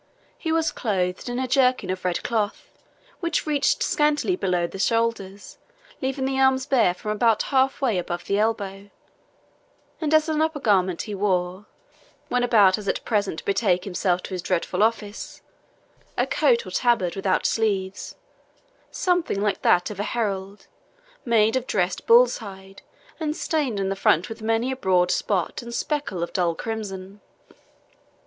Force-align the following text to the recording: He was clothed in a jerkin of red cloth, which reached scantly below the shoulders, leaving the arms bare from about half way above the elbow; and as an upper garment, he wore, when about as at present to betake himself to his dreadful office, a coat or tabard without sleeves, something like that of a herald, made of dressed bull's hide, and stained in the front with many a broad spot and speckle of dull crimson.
He 0.35 0.51
was 0.51 0.71
clothed 0.71 1.29
in 1.29 1.37
a 1.37 1.47
jerkin 1.47 1.91
of 1.91 2.03
red 2.03 2.23
cloth, 2.23 2.71
which 3.19 3.45
reached 3.45 3.83
scantly 3.83 4.35
below 4.35 4.65
the 4.65 4.79
shoulders, 4.79 5.59
leaving 6.01 6.25
the 6.25 6.39
arms 6.39 6.65
bare 6.65 6.95
from 6.95 7.11
about 7.11 7.43
half 7.53 7.81
way 7.81 7.99
above 7.99 8.25
the 8.25 8.39
elbow; 8.39 8.89
and 10.01 10.11
as 10.11 10.27
an 10.27 10.41
upper 10.41 10.59
garment, 10.59 11.03
he 11.03 11.13
wore, 11.13 11.67
when 12.29 12.43
about 12.43 12.79
as 12.79 12.87
at 12.87 13.05
present 13.05 13.37
to 13.37 13.45
betake 13.45 13.83
himself 13.83 14.23
to 14.23 14.31
his 14.33 14.41
dreadful 14.41 14.81
office, 14.81 15.43
a 16.17 16.25
coat 16.25 16.65
or 16.65 16.71
tabard 16.71 17.15
without 17.15 17.45
sleeves, 17.45 18.15
something 18.89 19.39
like 19.39 19.61
that 19.61 19.91
of 19.91 19.99
a 19.99 20.13
herald, 20.17 20.65
made 21.25 21.55
of 21.55 21.67
dressed 21.67 22.07
bull's 22.07 22.39
hide, 22.39 22.81
and 23.19 23.37
stained 23.37 23.79
in 23.79 23.89
the 23.89 23.95
front 23.95 24.29
with 24.29 24.41
many 24.41 24.71
a 24.71 24.75
broad 24.75 25.11
spot 25.11 25.61
and 25.61 25.75
speckle 25.75 26.23
of 26.23 26.33
dull 26.33 26.55
crimson. 26.55 27.21